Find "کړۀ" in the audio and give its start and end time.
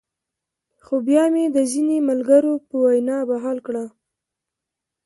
3.67-3.85